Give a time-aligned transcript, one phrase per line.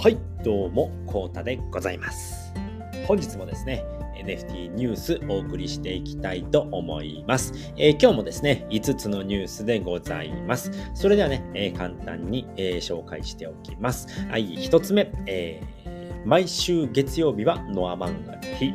[0.00, 2.54] はい、どうも、コータでございます。
[3.08, 3.84] 本日もですね、
[4.14, 7.52] NFT ニュースお送りしていきたいと思います。
[7.76, 10.70] えー、今日もですね、5つのニュースでございます。
[10.94, 14.06] それではね、えー、簡単に、えー、紹介しておきます。
[14.28, 15.60] はい、1つ目、え
[16.24, 18.74] 毎週月曜日はノア漫画の日。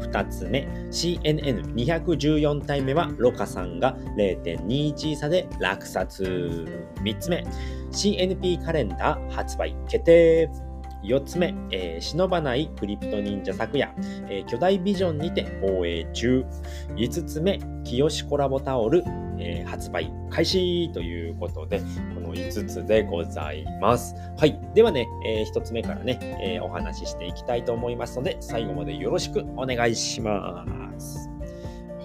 [0.00, 6.66] 2つ目、CNN214 体目はロカさんが0.21差で落札。
[7.02, 7.44] 3つ目、
[7.92, 10.48] CNP カレンダー発売決定。
[11.04, 13.94] 4つ目、えー、忍ばないクリプト忍者昨夜、
[14.28, 16.44] えー、巨大ビジョンにて放映中。
[16.96, 19.04] 5つ目、清コラボタオル、
[19.38, 21.80] えー、発売開始ということで、
[22.28, 24.14] の5つでございます。
[24.36, 24.58] はい。
[24.74, 30.64] ではね、え1つ目からね、えお話ししていきたいと思いますので、最後までよろしくお願いしま
[30.98, 31.37] す。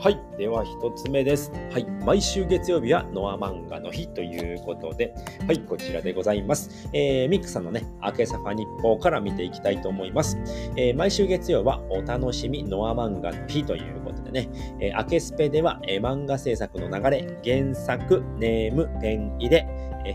[0.03, 0.19] はい。
[0.37, 1.49] では、一つ目です。
[1.71, 1.85] はい。
[2.05, 5.15] 毎週月曜日はノア漫画の日ということで、
[5.47, 5.59] はい。
[5.61, 6.89] こちらでございます。
[6.91, 10.37] えー、ミックさんのね、明けさファ日報から見ていきたいと思います。
[10.75, 14.49] えー、毎週月曜はお楽しみノア漫画の日ということでね、
[14.81, 19.65] えー、明けスペでは、えー、漫画制作の流れ、原作、ネーム、ペン入れ、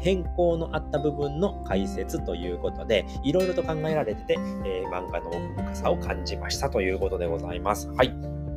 [0.03, 4.35] 変更のあった部分の解説ということで、いろいろと考えられてて、
[4.67, 7.89] えー、漫画の奥深さを感じましたということでございます。
[7.93, 8.48] はい。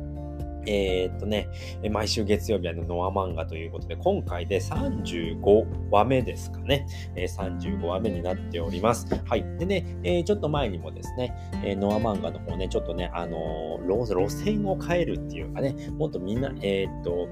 [0.66, 1.48] えー、っとね、
[1.90, 6.86] 毎週月曜日はノア漫画ということで、今回で35話目ですかね。
[7.16, 9.06] え35話目になっております。
[9.24, 9.44] はい。
[9.58, 17.28] でね、え、ちょっと前にもですね、えノア漫画の方ね、ちょっとね、あの、路線を変えるっていうかね、もっとみんな、えー、っと、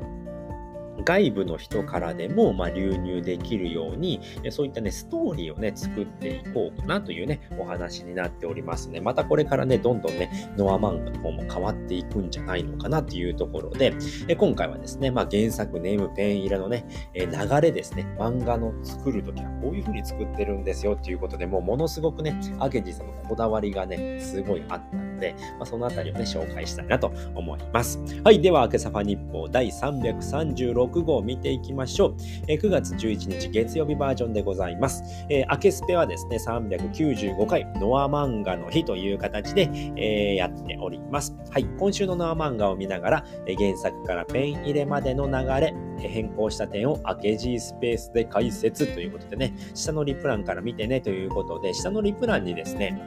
[1.05, 4.21] 外部の人からでも、ま、流入できるように、
[4.51, 9.01] そういったね、ストーリーをね、作っていこうかなというね、お話になっておりますね。
[9.01, 13.95] またこれからね、どんどんね、ノア漫画の方も変わっていくんじゃないのかなっていうところで、
[14.37, 17.27] 今回はですね、まあ、原作ネームペン入れのね、流
[17.61, 28.01] れですね、漫画の作るときはこういう風に作ってるんですよっていうことで、もうものすごくね、アゲジさんのこだわりがね、すごいあったで、まあ、そのあたりをね、紹介したいなと思います。
[28.25, 32.17] はい、では、明けさファ日報第336号を見ていきましょう。
[32.49, 35.03] えー、9月11日月曜日バージョンでございます。
[35.29, 41.37] えー、アケスペはですね、395回ノア漫画の日という形で、えー、やっております。
[41.51, 41.65] はい。
[41.79, 53.01] 今週のノア漫画を見ながら、えー、原作からペン入れまでの流れ、変更した点をアケジースペースで解説ということでね、下のリプランから見てねということで、下のリプランにですね、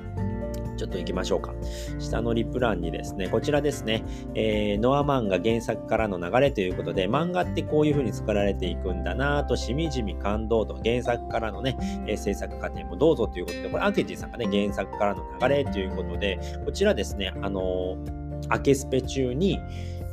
[0.84, 1.54] ちょっと行きましょうか。
[1.98, 4.04] 下のリプランにですね、こちらですね、
[4.36, 19.62] えー、ノア漫画原作からの流れということで、漫画ってこういう風に作られていくんだなと、しみじみ感動と、原作からのね、えー、制作過程もどうぞということで、これ、アンケジーさんがね、原作からの流れということで、こちらですね、あのー、アケスペ中に、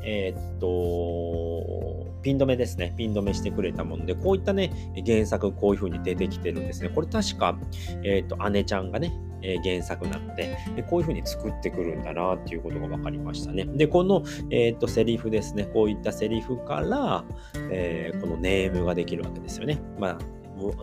[0.05, 2.95] えー、っと、ピン止めですね。
[2.97, 6.91] ピン止めしてくれたもので、こういったね、原作こういう風に出てきてるんですね。
[6.91, 7.59] これ確か、
[8.03, 13.65] えー、と、姉ちゃんがね、え、原作なのでで、こういう風に作ってくるんだなっていうことが分かりましたね。
[13.65, 15.65] で、この、えっ、と、セリフですね。
[15.65, 17.25] こういったセリフから、
[17.71, 19.81] えー、このネームができるわけですよね。
[19.99, 20.19] まあ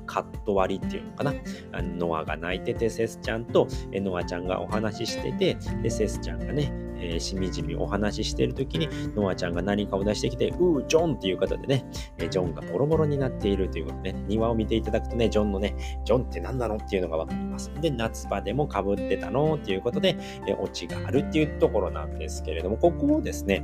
[0.06, 1.34] カット割りっていうのかな。
[1.74, 11.85] ノアが泣いてて、セスちゃんとノアちゃんがお話ししてて、で、セスちゃんがね、えー、しみじみお話ししている時に、ノアちゃんが何かを出してきて、うー、ジョンっていう方でね、
[12.18, 15.75] えー、ジョンがボロボロになっているということで、ね、庭を見ていただくとね、ジョンのね、
[16.06, 17.72] ジョンって何なのっていうのがわかります。
[17.81, 23.63] で、夏場でも被ってたのっていうことで、えー、オチがあるっていうところなんですけれども、ここをですね、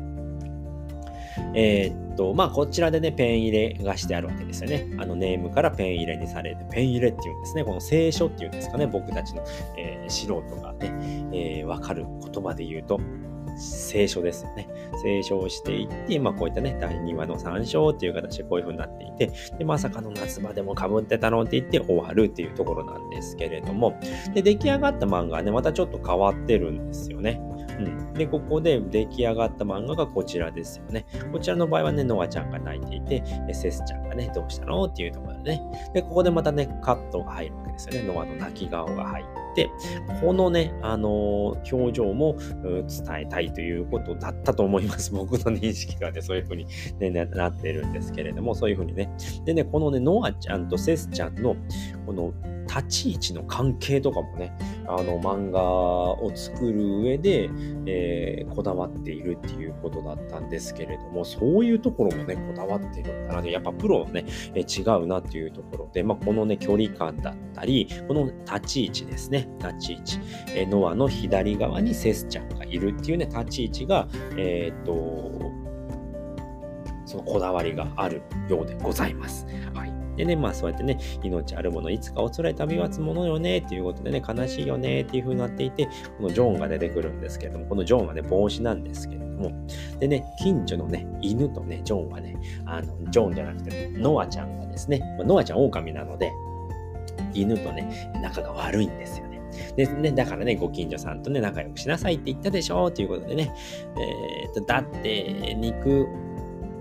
[1.54, 4.88] えー、っと、まあ、こちらでね、ペン入れがしてあるわけですよね。
[5.00, 7.64] あの、ネームからペン入れにされて、ペン入れっていうんですね。
[7.64, 8.88] この聖書っていうんですかね。
[8.88, 9.44] 僕たちの、
[9.78, 10.92] えー、素人がね、
[11.34, 13.00] えー、わかる言葉で言うと、
[13.56, 14.68] 聖書ですよね。
[15.04, 24.00] 聖書をしていって、まあこういったね、第2話の参照っていう形でこういう風になっていて、で、まさかの夏場でも被ってたのって言って終わるっていうところなんですけれども、
[24.34, 27.42] で、出来上がった漫画はね、またちょっと変わってるんですよね。
[27.80, 28.14] うん。
[28.14, 31.06] で、ここで出来上がった漫画がこちらですよね。
[31.32, 33.24] こちらの場合はね、ノアちゃんが泣いていて、
[33.54, 35.62] セスちゃんがね、どうしたのっていうところでね。
[35.94, 38.14] で、ここでまたね、カットが入るわけですよね。
[38.14, 39.70] ノアの泣き顔が入って、
[40.22, 45.12] このね、あのー、表情も伝えたいということだったと思います。
[45.16, 46.66] 僕の認識がね、そういうふうに、
[47.00, 49.10] ね、なってるんですけれども、そういうふうにね。
[49.46, 51.56] でね、このね、ノアちゃんとセスちゃんの、
[52.06, 52.34] この
[52.68, 54.56] 立ち位置の関係とかもね、
[54.88, 57.50] あの漫画を作る上で、
[57.86, 70.20] えー、こだわっているっていうことだったんですけれども、そういうところもね、こだわってるんだな、ね、やっぱプロはね、えー、違うなっていうところで、まあ、このね、距離感だったり、この立ち位置ですね、立ち位置。
[70.56, 74.08] えー、ノアの左側にセスちゃんがいるっていうね、立ち位置が、
[74.38, 75.52] えー、っと、
[77.06, 79.46] そのこだわりがあるようでございます。
[79.74, 79.93] はい。
[80.16, 85.86] でね、まあそうやってね、命あるもの、いつかおつらい旅はつものよね、っていうことでね、悲しいよね、っていう風になっていて、
[86.18, 89.52] このジョンが出てくるんですけれども、このジョンはね、帽子なんですけれども、
[90.00, 96.32] でね、近所のね、犬とね、ジョンはね、あの、ジョンじゃなくて、ノアちゃんがですね、まあ、ノアちゃん狼なので、
[97.34, 99.34] 犬とね、仲が悪いんですよね。
[99.76, 103.54] でね、だからね、ご近所さんとね、仲良くしなさいって言ったでしょうということでね、
[103.98, 106.08] えー、とだって、肉、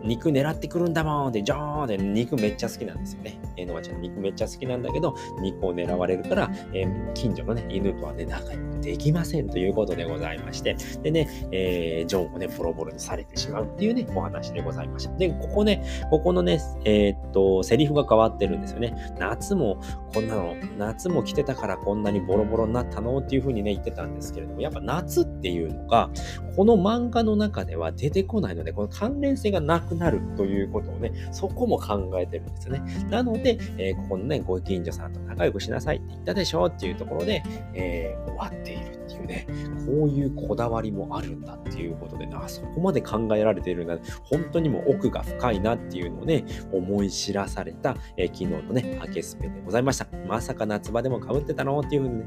[0.04, 3.38] 肉狙ってくるんだもんで、ジョーンで肉めっちゃ好きなんですよね。
[3.56, 15.16] えー、ノアちゃん肉めっちゃ好きなんだけど、肉を狙われるから、えー、近所のね、犬とはね、仲良くできませんということでございまして、でね、えー、ジョンをね、ボロボロにされてしまうっていうね、お話でございました。
[15.16, 18.94] で、ここね、ここのね、えー、っと、セリフが変わってるんですよね。
[19.18, 19.78] 夏も
[20.12, 26.10] こんなの、夏も来てたからこんなにボロボロになったのっていうふうにね、言ってたんですけれども、やっぱ夏っていうのが、
[26.56, 32.82] この漫画の中では出てこないので、この関連性がなくなるということをね、そこも考えてるんですよね。
[33.10, 37.42] なので、えー、ここのね、ご近所さんと仲良くしなさいって言ったでしょっていうところで、
[37.74, 39.46] えー、終わっているっていうね、
[39.86, 50.06] こういうこだわりもあるんだっていうことでね、あそこまで考えられているんだ、本当にもう奥が深いなっていうのをね、思い知らされた、えー、昨日のね、明けスペでございました。
[50.26, 52.18] まさか夏場でも被ってたのっていうふうに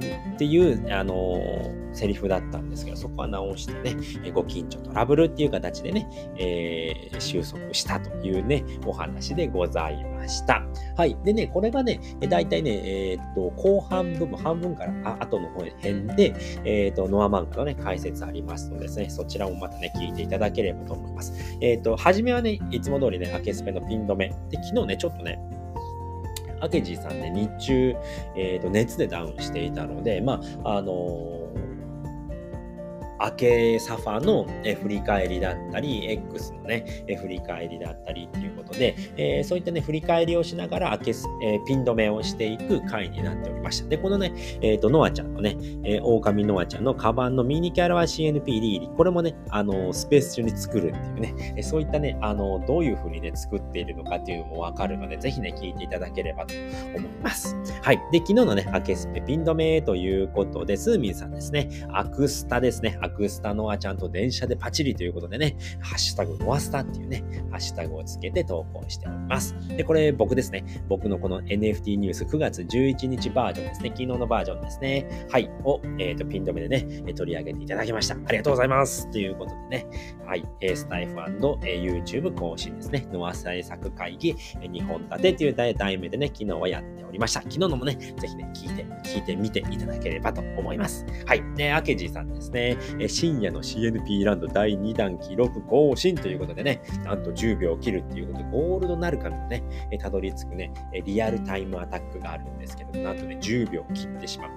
[0.00, 3.96] ね、っていう、あのー、セリフだったんですけど、そこは直してね、
[4.32, 10.62] ご近所トラブルっていう形でね、えー、収束したというね、お話でございました。
[10.96, 11.16] はい。
[11.24, 12.70] でね、これがね、だいたいね、
[13.12, 16.34] えー、っと、後半部分、半分からあ後の方辺で、
[16.64, 21.32] えー、っと、ノア漫画のね、解説ありますのでですね、そちらもまたね、聞いていただければと思います。
[21.60, 24.28] えー、っと、はじめはね、いつも通りね、アケスペのピン止め。
[24.50, 25.38] で、昨日ね、ちょっとね、
[26.60, 27.94] アケジーさんね、日中、
[28.36, 31.43] えー、と熱でダウンしていたので、まあ、あのー
[33.20, 34.46] 明けサファの
[34.82, 43.88] 振り返りだったり、X のね、振り返りだったりっていうことで、えー、そういったね、振り返りをしながら明け、えー、ピン止めをしていく回になっておりました。
[43.88, 48.90] で、このね、えっ、ー、と、ノアちゃんのね、えー、狼ノアちゃんのカバンのミニキャラは CNP リーリ。
[48.96, 56.54] これもね、あの、スペース中に作るっていうね、えそういったね、あの、どういう風にね、作っているのかっていうのもわかるので、ぜひね、聞いていただければと
[56.96, 57.56] 思います。
[57.82, 58.00] はい。
[58.10, 69.54] で、昨日のね、明けスペピン止めということで、スーミンさんですね、アクスタですね、アクスタノアちゃんと電車でパチリということでね、ハッシュタグノアスタっていうね、ハッシュタグをつけて投稿しております。
[69.68, 78.14] で、これ僕ですね、僕のこの NFT ニュース9月11日バージョンですね、昨日のバージョンですね、はい、を、えっ、ー、と、ピン止めでね、取り上げていただきました。
[78.14, 79.10] ありがとうございます。
[79.10, 79.86] ということでね、
[80.26, 87.40] はい、スタイフ &YouTube 更新ですね、ノア制作会議2本立てという題名でね、昨日はやっておりました。
[87.40, 91.04] 昨日のもね、ぜひね、聞いて、聞いてみていただければと思います。
[91.26, 91.42] はい。
[91.56, 92.76] で、アケジさんですね、
[93.08, 99.62] 深夜の CNP ランド第2弾記録更新ということでね、なんと10秒切るっていうことで、ゴールドなるかのね、
[100.00, 100.72] たどり着くね、
[101.04, 104.50] リアルタイムアタックがあるんですけど、なんとね、10秒切ってしまう。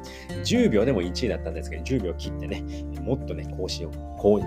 [0.43, 2.63] 10秒でも1位だったんですけど、10秒切ってね、
[3.01, 3.91] もっとね、更新を、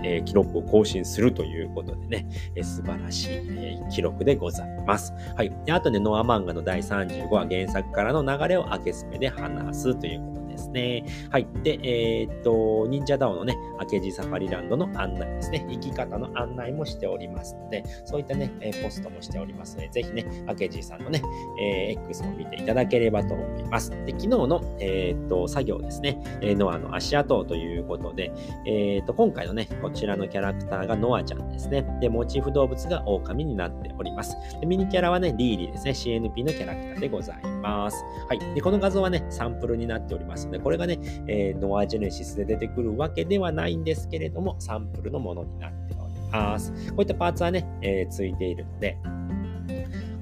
[0.04, 5.12] え、記録を更新するということでね、え、素晴らしい、え、記録でございます。
[5.36, 5.52] はい。
[5.70, 11.04] あとね、ノア漫画の第35話原作からの流れを明けすめで話すということですね。
[11.30, 11.46] はい。
[11.62, 15.66] で、えー、っと、忍者ダオのね、明治サファリランドの案内ですね。
[15.68, 21.22] 行き方の案内もしておりますので、そういったね、えポストもしておりますので、ぜひね、明治さんのね、
[21.60, 23.90] えー、X を見ていただければと思います。
[23.90, 28.32] で、昨日の、えー、っと、作業ですね、えノアの足跡ということで、
[28.67, 31.86] えー、っと、今回のね、こちらのキャラクターがノアちゃんですね。
[32.00, 34.36] で、モチーフ動物が狼になっております。
[34.60, 38.05] でミニキャラはね、リーリーですね、CNP のキャラクターでございます。
[38.29, 38.55] はい。
[38.55, 46.72] で、この画像はね、サンプルになっておりますので、これがね、えー、ノアジェネシスで出てくるわけではないんですけれども、サンプルのものになっております。
[46.90, 48.98] こういったパーツはね、えー、ついているので、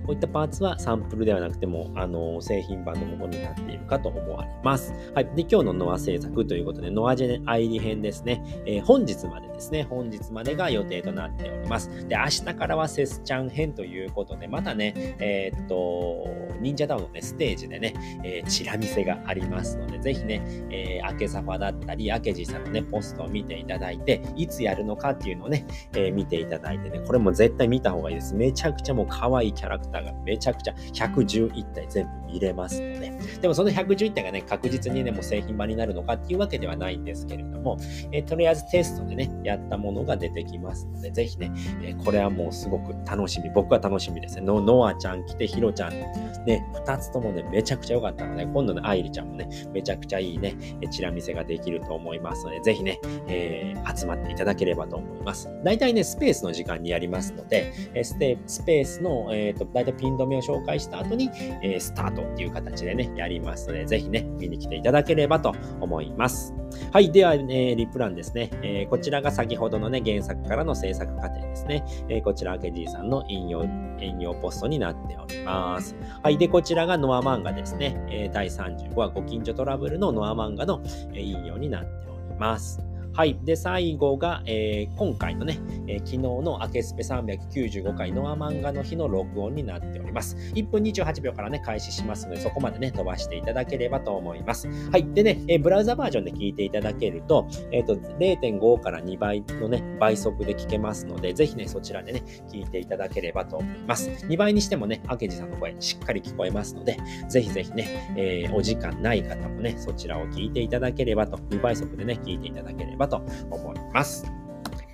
[0.09, 4.95] こういったパーツはサンプルではなくても、あの、製品版のものになっているかと思われます。
[5.15, 5.25] はい。
[5.37, 11.91] で、今日のノア製作ということで、ノアジェネアイリ編ですね、えー、本日までですね、本日までが予定となっております。
[12.09, 16.27] で、明日からはセスちゃん編ということで、またね、えー、っと、
[16.61, 28.35] 忍者ダウンのね、ステージでね、えー、チラ見せがありますので、ぜひね、えー、アケサファだったり、アケジさんのね、ポストを見ていただいて、いつやるのかっていうのをね、えー、見ていただいてね、これも絶対見た方がいいです。
[28.35, 37.77] めちゃくちゃもう可愛いキャラクターがめちゃくちゃ111体全部見れますので、でもその111体がね、確実にね、もう製品版になるのかっていうわけではないんですけれども、
[38.13, 41.53] え、とりあえずテストでね、やったものが出てきますので、ぜひね、
[41.83, 43.51] え、これはもうすごく楽しみ。
[43.51, 44.43] 僕は楽しみですね。
[44.43, 46.07] ノノアちゃん来て、ヒロちゃん、ね、
[46.47, 50.55] ね、2つともね、めちゃくちゃ良かったので、今度の愛理ちゃんもね、めちゃくちゃいいね、
[50.91, 55.51] チラ見せができると思いますので、ぜひね、えー、集まっていただければと思います。
[55.65, 61.31] 大体ね、スペースの時間にやりますので、ステスペースの、えーと、大体ピン止めを紹介した後に、
[61.63, 66.55] えー、スタートっていう形でね、やりますので、ぜひね、見に来ていただければと思います。
[66.93, 67.11] はい。
[67.11, 71.85] では、え、リプランですね、え、こちらが先ほどのね、原作からの制作過程ですね。
[72.09, 73.63] えー、こちら、ケジーさんの引用、
[74.01, 75.95] 引用ポストになっております。
[76.25, 76.37] はい。
[76.37, 78.05] で、こちらがノア漫画ですね。
[78.11, 80.83] えー、第35話、ご近所トラブルのノア漫画の、
[81.15, 82.88] 引用になっております。
[83.19, 83.37] はい。
[83.43, 85.59] で、最後が、えー、今回のね、
[85.89, 90.37] えー、昨日のアケスペ395回ノア漫画の日の録音になっております。
[90.55, 94.69] 1分28秒からね、開始しますので、そこまでね、飛ばしていただければと思います。
[94.93, 95.05] はい。
[95.15, 102.23] でね、えー、ブラウザバージョンで聞いていただけると、えっ、と、0.5から2倍のね、倍速で聞けますので、ぜひね、そちらでね、
[102.53, 104.11] 聞いていただければと思います。
[104.29, 106.97] 2倍にしてもね、明治さんの声しっかり聞こえますので、
[107.29, 114.25] ぜひぜひね、えーお時間ない方もね、そちらを聞いていただければと、2倍速でね、聞いていただければとと思います。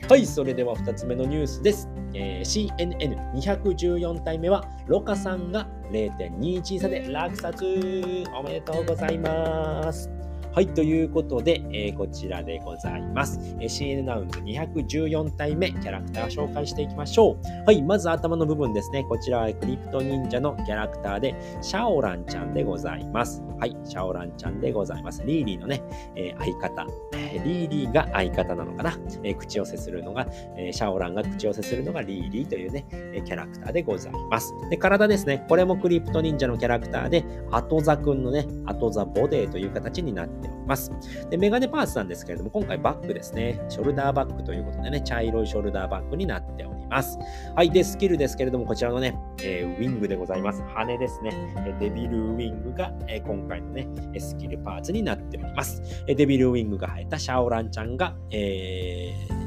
[0.08, 1.88] はい、それでは2つ目のニュースです。
[2.12, 7.62] えー、CNN214 体目は、ロカさんが0.21差で落札
[8.34, 10.23] おめでとうございます。
[10.54, 13.40] はい、ということで、えー、こちらでございます。
[13.58, 17.64] CNN ラウンド214体目、キャラクターを紹介していきましょう。
[17.66, 19.02] はい、まず頭の部分ですね。
[19.08, 23.42] こちらはクリプト忍者のキャラクターで、シャオランちゃんでございます。
[23.58, 25.24] はい、シャオランちゃんでございます。
[25.26, 25.82] リーリーのね、
[26.14, 26.86] えー、相方。
[27.44, 28.96] リーリーが相方なのかな。
[29.24, 34.54] えー、口寄せするのが、えー、シャオランが口寄せするのがリーリーというね、えキャラクターでございます。
[34.70, 35.44] で、体ですね。
[35.48, 40.92] これも CryptoNinja のキャラクターで、アトザくんのね、アトザボデーという形になってております。
[41.30, 43.60] で、メガネパーツなんですけれども、今回バッグですね。
[43.68, 47.18] ショルダーバッグということでね、茶色いショルダーバッグになっております。
[47.54, 47.70] はい。
[47.70, 50.62] で、スキルですけれども、こちらのね、えー、ウィングでございます。
[50.62, 51.32] 羽ですね。
[51.80, 55.82] デビルウィングが、えー、今回のね、スキルパーツになっております。
[56.06, 59.44] デビルウィングが生えたシャオランちゃんが、えー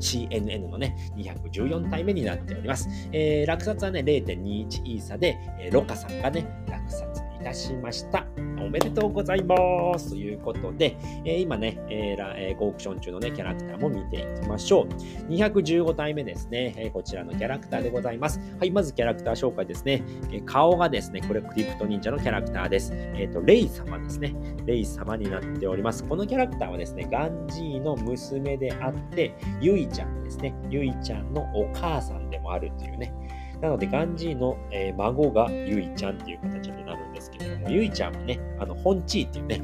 [0.00, 2.88] CNN のね、214体目になっております。
[3.12, 8.26] えー、落札はね、0.21イーサで、えー、ロカさんがね、落札いたしました。
[8.60, 9.56] おめでとうございま
[9.98, 10.10] す。
[10.10, 14.86] ということで、えー、今ね、えーえー、オークション中のね、キャラクターも見ていきましょう。
[15.30, 18.40] 215体目ですね、えー、こちらのキャラクターでございます。
[18.58, 20.02] はい、まずキャラクター紹介ですね。
[20.30, 22.92] えー、顔がですね、これクリプト忍者のキャラクターです。
[22.92, 24.34] えっ、ー、と、レイ様ですね。
[24.66, 26.04] レイ様になっております。
[26.04, 30.54] このキャラクターはですね、ガンジーの娘であって、ユイちゃんですね。
[30.68, 33.12] ユイちゃんのお母さんでもあるというね、
[33.60, 39.60] なので、ガンジーの、えー、孫がユイちゃんっていう形になるんですけれども、ユイちゃんはね、あの、ホンチーっていうね、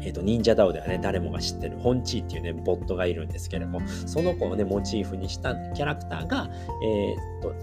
[0.00, 6.48] えっ、ー、と、忍者ダオではね、誰もが知ってる、ホンチーっていうね、ボットがいるんですけれども、その子をね、モチーフにしたキャラクターが、
[6.82, 7.54] えっ、と、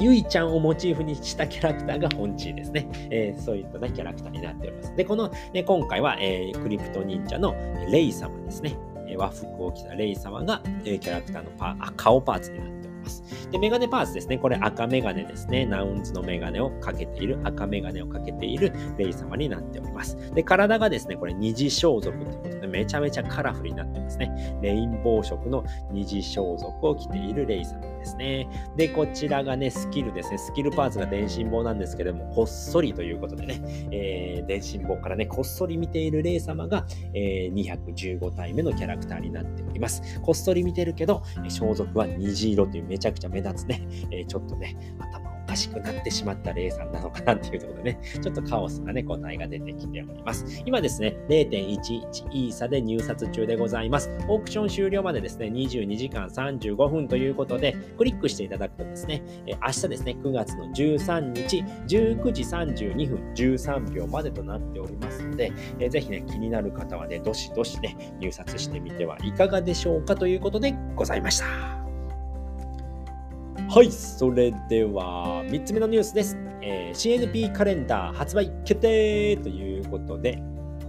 [0.00, 2.88] ゆいちゃんをモチーフにしたキャラクターがホンチーですね。
[3.10, 4.96] えー、そういった、ね、キャラクターになっております。
[4.96, 7.54] で、この、ね、今回は、えー、クリプト忍者の
[7.90, 8.76] レイ様ですね。
[9.16, 13.50] 和服を着たレイ様が、えー、キャラクターのパ顔パーツになってます。
[13.50, 14.38] で、メガネパーツですね。
[14.38, 15.66] これ赤メガネですね。
[15.66, 20.16] ナウンズのメガネをかけている、赤メガネをかけているレイ様になっております。
[20.34, 24.58] で、体がですね、これ二次装束ということで、めちゃめちゃカラフルになってますね。
[24.62, 28.48] レインボー色の二次装束を着ているレイ様ですね。
[28.76, 30.38] で、こちらがね、スキルですね。
[30.38, 40.20] スキルパーツが電信棒なんですけども、こっそりということでね、えー、電信棒からね、こっそり見ているレイ様が、えー、215体目のキャラクターになっております。
[40.20, 50.62] こっそり見てるけど、装束は虹色というめちゃくちゃ目立つね、えー、ちょっとね、頭をかしくなってしまったレイさんなのかなっていうところでね、 ちょっとカオスなね、答えが出てきております。
[50.64, 54.10] 今ですね、0.11イーサで入札中でございます。
[54.28, 71.81] オークション終了までですね、22時間35分ということで、クリックしていただくとですね、え明日ですね、9月の13日、19時32分13秒までとなっておりますので、えぜひね、気になる方はね、どしどしね、入札してみてはいかがでしょうかということでございました。
[73.74, 76.36] はい、それでは3つ目のニュースです。
[76.60, 80.42] えー、CNP カレンダー発売決定ということで、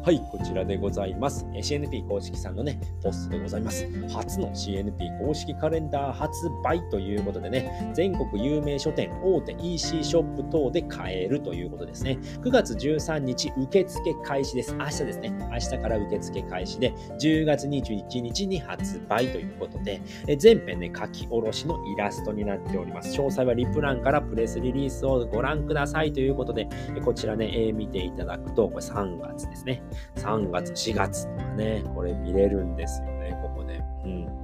[0.04, 1.46] はい、こちらでございます。
[1.46, 3.88] CNP 公式さんのね、ポストでございます。
[4.10, 12.18] 初の CNP 公式カレンダー発売ということでね、全国有名書店、大手 EC ショップ等で買えるということですね。
[12.42, 14.76] 9月13日受付開始です。
[14.76, 15.34] 明日ですね。
[15.50, 16.92] 明日から受付開始で、
[17.22, 20.02] 10月21日に発売ということで、
[20.38, 23.18] 全編ね、書き下ろしのイラストになっております。
[23.18, 26.68] 詳細はリプランからプレスリリースをご覧くださいということで、
[27.06, 29.82] こちらね、見ていただくと、これ3月ですね。
[30.16, 33.82] 3月、4月とかね、これ見れるんですよね、ここで。
[34.06, 34.44] うん。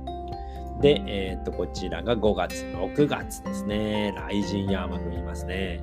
[0.81, 4.13] で、えっ、と、こちらが5月、6月ですね。
[4.15, 5.81] 雷神ヤーマンがいますね。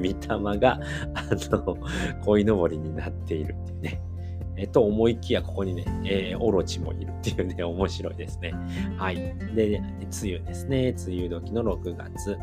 [0.00, 0.80] 見たまが、
[1.14, 1.76] あの、
[2.24, 4.02] 鯉のぼりになっているっていうね。
[4.56, 8.54] えっと思いきや、ここにね、えー、オロチもいるっていうね、 面白いですね。
[8.96, 9.16] はい。
[9.54, 10.94] で、梅雨ですね。
[11.06, 12.38] 梅雨時の6月。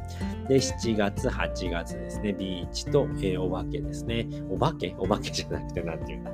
[0.47, 2.33] で、7月、8月ですね。
[2.33, 4.27] ビーチと、えー、お化けですね。
[4.49, 4.93] お化け？
[4.99, 6.31] お化けじゃなくて、なんていうんだ。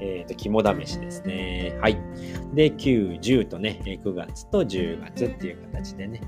[0.00, 1.78] えっ、ー、と、肝試しですね。
[1.80, 1.98] はい。
[2.54, 6.20] で、9、10とね、9月と10月っていう形でね、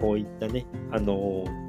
[0.00, 1.66] こういったね、あのー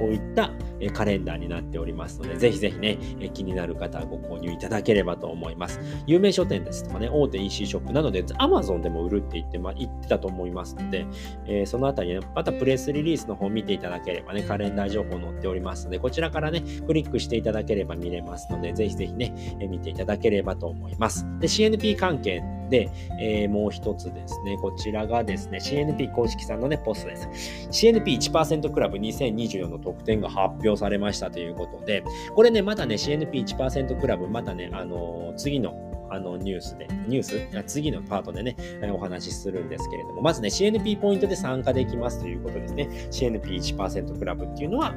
[0.00, 0.50] こういった
[0.88, 2.98] カレンダーになっておりますので、ぜひぜひね、
[3.34, 5.80] 気になる方はご購入いただければと思います。
[6.06, 11.06] 有名書店ですとかね、大手 EC ショップなどで Amazon でも売るって言って,、ま、言ってたと思いますので、
[11.46, 21.26] えー、そのあたりね、またプレスリリースの方を見ていただければね、カレンダー情報載っておりますので、こちらからね、クリックしていただければ見れますので、ぜひぜひね、え見ていただければと思います。
[21.40, 22.88] で、CNP 関係で、
[23.20, 27.28] えー、もう一つですね、こちらがですね、CNP 公式さんのね、ポストです。
[27.70, 37.64] CNP1% クラブ2024の特典が発表されましたということで、これね、まだね、CNP1% クラブ、またね、あのー、次のあのニュースで、ニュース？
[37.66, 38.56] 次のパートでね、
[38.92, 42.88] お話しするんですけれども、まずね、CNP ポイントで参加できますということですね。
[43.10, 44.92] CNP1% クラブっていうのは、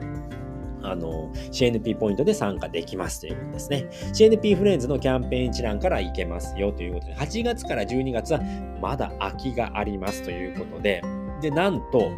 [0.84, 3.88] あの、CNP ポイントで参加できますということですね。
[4.13, 8.42] CNP フレンズのキャンペーン一覧から行けますよということで、8月から12月は
[8.82, 11.02] まだ空きがありますということで、
[11.42, 12.12] で、なんと、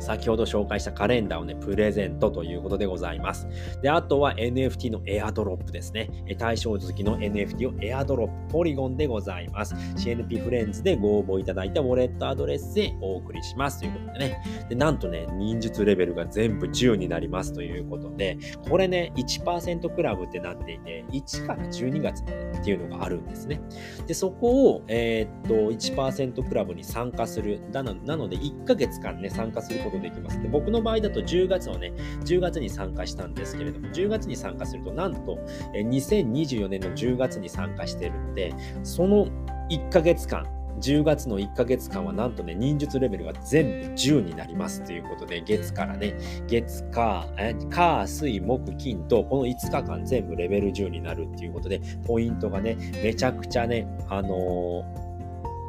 [0.00, 3.46] 先ほど紹介したカレンダーをね、プレゼントということでございます。
[3.82, 6.10] で、あとは NFT のエアドロップですね。
[6.38, 9.74] 対象好きの NFT をエアドロップ、ポリゴンでございます。
[9.96, 14.42] CNP フレンズでご応募いただいたウォレットアドレスでお送りしますということでね。
[14.68, 18.38] で、なんとね、忍術レベルが全部10になりますということで、
[18.68, 23.60] これね、1%クラブってなっていて、1から12月までっていうのがあるんですね。
[24.06, 27.60] で、そこを、えー、っと、1%クラブに参加する。
[27.72, 30.40] なので、1ヶ月間ね、参加することことできます。
[30.40, 31.92] で僕の場合だと10月をね、
[32.24, 35.38] 10月に参加したんですけれども、10月に参加すると、なんと、
[35.74, 39.26] 2024年の10月に参加してるので、その
[39.70, 40.46] 1ヶ月間、
[40.80, 46.14] 10月の1ヶ月間はなんとね、忍術レベルが全部10になりますということで、月からね、
[46.46, 47.28] 月、火、
[47.70, 55.09] 火、水、木、金と、この5日間全部レベル10になるっていうことで、ポイントがね、めちゃくちゃね、あのー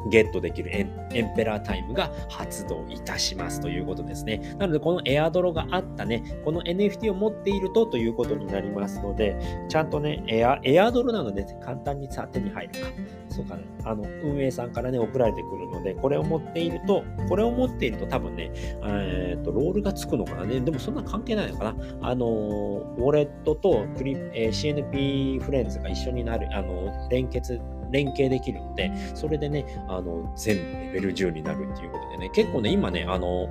[0.08, 4.54] ゲットできるエンペラータイムが発動いたしますということですね。
[4.58, 9.36] なので、このエアドロがあったね、この NFT を持っているとということになりますので、
[9.68, 12.88] ちゃんとね、エアエアドロなので、簡単にさ手に入るか。
[13.28, 18.50] そうかね、あの、運営さんからね、送られてくるので、これを持っていると、これを持っていると多分ね、
[18.84, 20.60] えっ、と、ロールがつくのかなね。
[20.60, 21.74] でもそんな関係ないのかな。
[22.02, 22.26] あの、
[22.98, 27.58] ウォレットとクリ、えー、CNP フレンズが一緒になる、あの、連結
[27.92, 33.48] 連携できるので、それでね、あの、全部レベル10になるっていうことでね、結構ね、今ね、あの、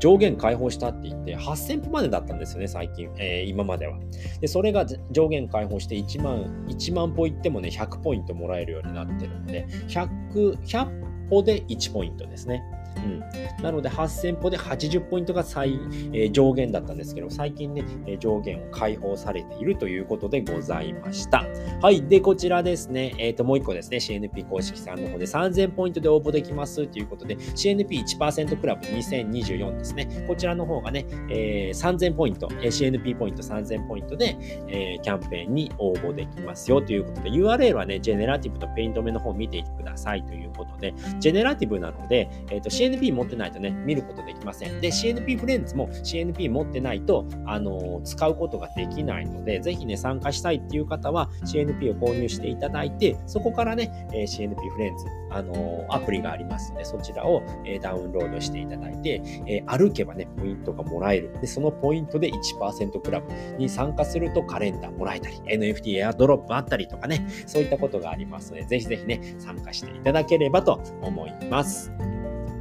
[0.00, 3.98] 上限解放したって言って、8000歩までだったんですよね、最近、えー、今までは。
[4.40, 12.62] で、それが上限解放して1万、1万歩行ってもね、100ポイントもらえるようになってるので、100、100歩で1ポイントですね。
[12.96, 15.74] うん、なので8000歩で80ポイントが最、
[16.12, 21.44] えー、上限だったんですけど、最近ね、えー、上限を解放されているということでございました。
[21.82, 22.02] はい。
[22.02, 34.36] で、こちらですね、えっ、ー、と、もう一個ですね、CNP 公式さんの方で3000ポイントで応募できますということで、CNP1% クラブ2024ですね、こちらの方がね、えー、3000ポイント、え CNP ポイント3000ポイントで、
[34.68, 44.80] えー、キャンペーンに応募できますよということで、URL はね、ジェネラティブとペイント目の方を見てくださいということで、ジェネラティブなので、えっ、ー、と、CNP 持ってないとね、見ることできません。
[44.80, 61.32] で、CNP フレンズも CNP 持ってないと、あの、使うことができないので、ぜひね、参加したいっていう方は CNP を購入していただいて、そこからね、え CNP フレンズ、あの、アプリがありますので、そちらを、えダウンロードしていただいて、え歩けばね、ポイントがもらえる。
[61.40, 71.92] で、そのポイントで1%クラブに参加するとカレンダーもらえたり、NFT エアドロップあったりとかね、そういったことがありますので、ぜひぜひね、参加していただければと思います。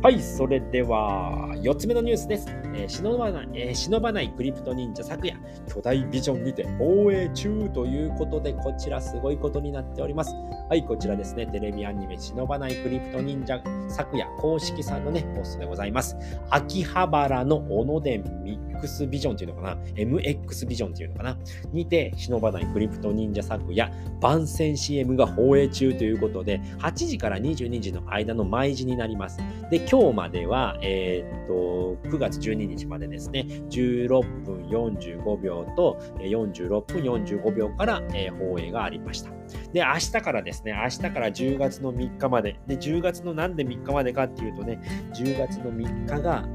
[0.01, 2.47] はい、それでは4つ目のニュースです。
[2.73, 10.33] えー、忍ばない、えー、忍ばないクリプト忍者昨夜、巨大ビジョンにて放映中ということで、こちらすごいことになっております。
[10.69, 16.15] はい、こちらですね、テレビアニメ忍ばないクリプト忍者昨夜公式さんのね、ポストでございます。
[16.49, 21.37] 秋葉原の小野殿ミックスビジョンっていうのかな ?MX ビジョンっていうのかな？
[21.73, 29.39] にて、忍ばないクリプト忍者昨夜、番宣 CM が放映中ということで、8時から22時の間の毎時になります。
[29.69, 39.31] で、今日までは、えー、っと、9月12日までですね、16分45秒と46分45秒から、えー、放映がありました。
[39.73, 42.59] で、明日からですね、明日から10月の3日まで。
[42.67, 44.79] で、10月のなんで3日までかっていうとね、
[45.15, 46.45] 10月の3日が、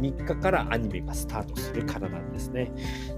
[0.00, 2.70] 3日からアニメがスタートするからなんですね。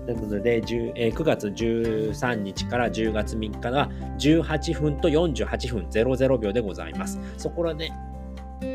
[0.06, 7.20] なので、えー、9月13日から10月3日が18分と48分00秒でございます。
[7.36, 8.15] そこらで、ね、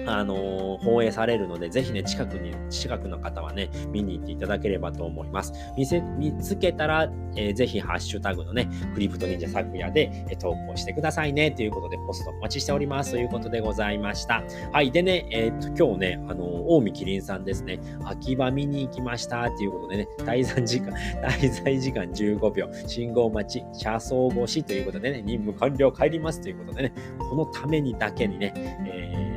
[0.08, 5.54] あの、放映されるので、ぜひね、近くに、近くの方はね、見に行っていただければと思います。
[5.78, 14.44] 見せ、見つけたら、えー、ぜひハッシュタグのね、クリプト忍者昨夜で、えー、投稿してくださいね、ということで、ポストお待ちしております、ということでございました。
[14.72, 14.92] はい。
[14.92, 29.31] でね、えっ、と、今日ね、あのー、大見キリンさんですね、秋葉見に行きました、ということでね、滞在時間、 滞在時間15秒、信号待ち、車窓越しということでね、任務完了帰りますということでね、このためにだけにね、えー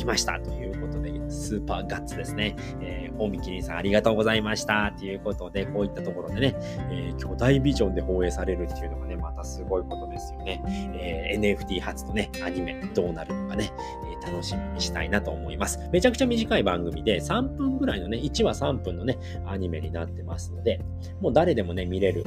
[0.00, 2.56] きましたということで、スーパーガッツですね。
[2.80, 6.56] えー、大見キリンさんありがとうございましたということで、こういったところでね、
[6.90, 10.62] えー、巨大ビジョンで放映されるっていうのがね、またすごいことですよね。
[10.94, 13.70] えー、NFT 初のね、アニメどうなるのかね、
[14.10, 15.78] えー、楽しみにしたいなと思います。
[15.92, 20.80] めちゃくちゃ短い番組で3分ぐらいのね、1話3分のね、アニメになってますので、
[21.20, 22.24] もう誰でもね、見れる。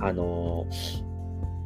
[0.00, 1.13] あのー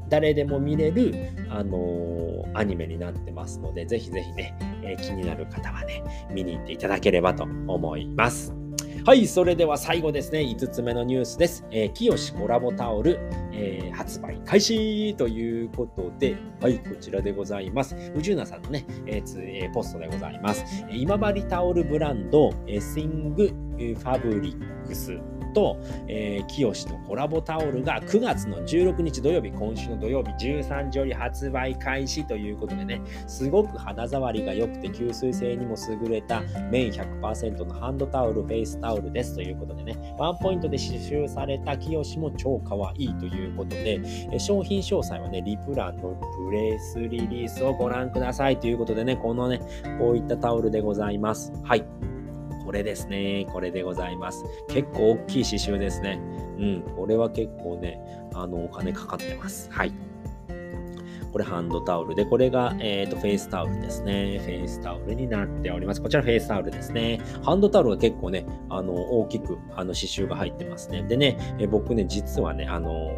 [0.08, 1.14] 誰でも見れる、
[1.50, 8.54] あのー、アニメになってますので、ぜひぜひね、えー、気になる方はね、見に行っていただければと思います。
[9.04, 11.64] はい、それでは最後ですね、5つ目のニュースです。
[11.70, 13.18] えー、清コラボタオル、
[13.52, 17.96] えー、発売開始ということで、はい、こちらでございます。
[18.14, 20.64] 宇宙なさんのね、えーつえ、ポストでございます。
[20.90, 25.18] 今治タオルブランド、えー、スイングファブリックス
[25.52, 44.00] と、えー、清のコラボタオルが9月の16日土曜日、今週の土曜日13時より発売開始ということでね、すごく肌触りが良くて吸水性にも優れた綿100%のハンドタオル、フェイスタオルですということでね、ワンポイントで刺繍された清も超可愛いということで、
[44.38, 49.60] 商品詳細はね、リプランのプレスリリースをご覧くださいということでね、このね、
[49.98, 51.52] こういったタオルでございます。
[51.64, 52.17] はい。
[52.68, 53.46] これですね。
[53.50, 54.44] これでございます。
[54.68, 56.20] 結構大きい刺繍ですね。
[56.58, 56.82] うん。
[56.96, 57.98] これは結構ね、
[58.34, 59.70] あの、お金かかってます。
[59.72, 59.92] はい。
[61.32, 64.38] これハンドタオルで、これが、えっ、ー、と、フェイスタオルですね。
[64.40, 66.02] フェイスタオルになっております。
[66.02, 67.22] こちらフェイスタオルですね。
[67.42, 71.04] ハンドタオルは結構ね、あの、大きく、あの、刺繍が入ってますね。
[71.04, 73.10] でね、え僕ね、実はね、あの、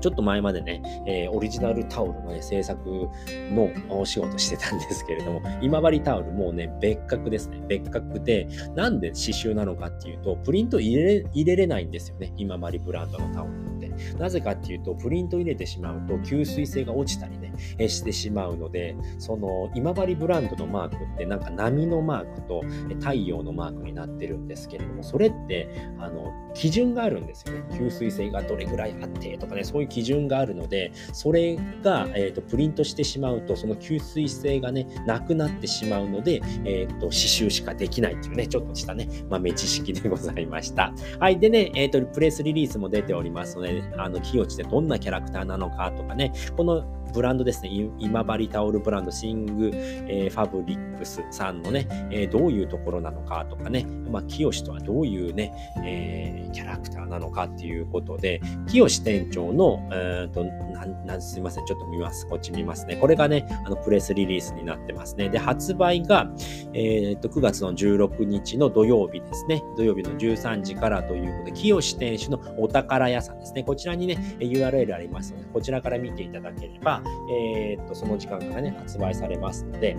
[0.00, 3.08] ちょっと前までね、えー、オリジナルタオルの、ね、制作
[3.52, 7.60] のお仕事してたんですけれども、今治タオルもうね、別格ですね。
[7.68, 12.32] 別格で、なんで刺繍なのかっていうと、プリント入れ入れれないんですよね。
[12.36, 13.90] 今治ブランドのタオルって。
[14.18, 22.62] なぜかっていうと、プリント入れてしまうと吸水性が落ちたりね、してしまうので、その今治ブランドのマークってなんか波のマークと
[23.00, 25.68] 太陽のマークになってるんですけれども、それって
[25.98, 27.64] あの基準があるんですよね。
[27.70, 40.92] 吸水性がどれぐらいあってとかね、そういう基準があるので、それが、えーと、プリントしてしまうと、その吸水性がね、なくなってしまうので、えっ、ー、と、刺繍しかできないっていうね、ちょっとしたね、豆知識でございました。
[41.18, 41.38] はい。
[41.38, 55.52] でね、えっ、ー、と、プレスリリースも出ておりますので、あの、清地でどんなキャラクターなのかとかね、このブランドですね、今治タオルブランド、シング、えー、ファブリックスさんのね、えー、どういうところなのかとかね、まあ、清とはどういうね、
[55.84, 62.26] えー、キャラクターなのかっていうことで、清店長の、えーとななん、すいません、ちょっと見ます。
[62.26, 62.96] こっち見ますね。
[62.96, 65.28] これがね、あのプレスリリースになってますね。
[65.28, 66.30] で、発売が、
[66.72, 69.62] えーと、9月の16日の土曜日ですね。
[69.76, 73.62] 土曜日の13時からということで、清店主のお宝屋さんですね。
[73.62, 76.99] こちらにね、URL ありますので、こちらから見ていただければ、
[77.30, 79.96] えー、っと、その時間からね、発売されますので、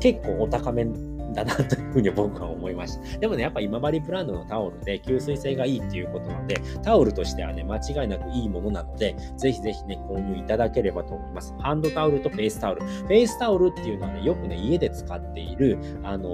[0.00, 0.84] 結構お高め
[1.34, 3.18] だなというふうに僕は思いました。
[3.18, 11.54] でもね、やっぱ今治ブランドのタオルで吸水性がいいっていうことなので、タオルとしてはね、間違いなくいいものなので、ぜひぜひね、購入いただければと思います。
[11.58, 12.82] ハンドタオルとフェイスタオル。
[12.82, 16.28] フェイスタオルっていうのはね、よくね、家で使っている、あの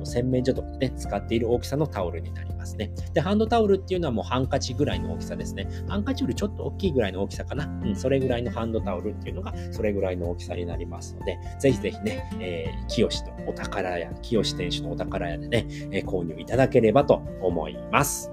[0.00, 2.90] ー、洗面所とかね、使っている大きさのタオルになりますね。
[3.14, 5.68] で、ハンドタオルっていうのはもうハンカチぐらいの大きさですね。
[5.88, 7.66] ハンカチよりちょっと大きいぐらいの大きさかな。
[7.84, 18.30] うん、それぐらいのハンドタオルっていうのが、それぐらいの大きさになりますので、ぜひぜひね、えー、清とお宝屋、清店主のお宝屋でね、え購入いただければと思います。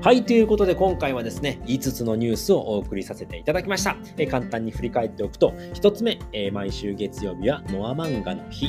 [0.00, 3.96] はい、ということで今回はですね、5つのニュースをお送りさせていただきました。
[4.16, 8.66] え簡単に振り返っておくと、1つ目、え毎週月曜日はノア漫画の日。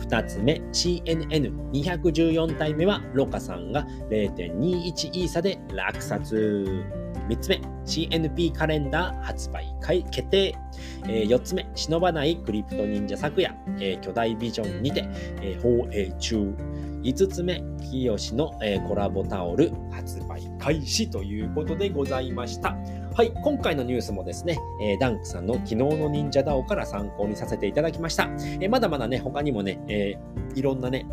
[0.00, 7.05] 2つ目、CNN214 体目はロカさんが0.21イーサで落札。
[7.28, 9.74] 3つ目、CNP カレンダー発売
[10.10, 10.56] 決定。
[11.04, 15.08] えー、4つ目、忍ばないクリプト忍者昨夜、えー、巨大ビジョンにて、
[15.40, 16.54] えー、放映中。
[17.02, 22.76] 5つ目、清の、えー、コラボタオル発売開始ということでございました。
[23.14, 28.24] はい、今回のニュースもですね、えー、ダンクさんの昨日の忍者ダオから参考にさせていただきました。
[28.24, 31.06] えー、まだまだね、他にもね、えー、いろんなね、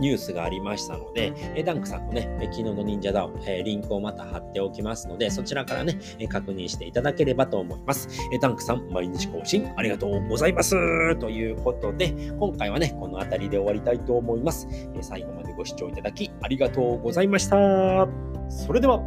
[0.00, 8.08] ニュースがありましたので、えダンクさんのね、昨日の忍者ダウン、えリンクをまた貼っておきますので、そちらからね、え確認していただければと思います。
[8.32, 14.66] えダンクさん、毎日更新ありがとうございますということで、今回はね、この辺りで終わりたいと思います。
[14.94, 18.08] え最後までご視聴いただきありがとうございました。
[18.48, 19.00] それでは、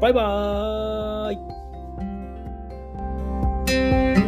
[0.00, 1.50] バイバー
[4.20, 4.23] イ